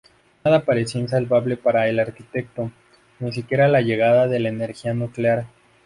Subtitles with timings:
[0.43, 2.71] Nada parecía insalvable para el arquitecto,
[3.19, 5.45] ni siquiera la llegada de la energía nuclear.